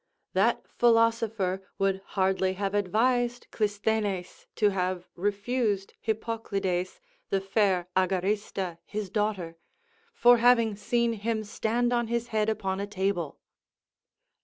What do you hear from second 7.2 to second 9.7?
the fair Agarista his daughter,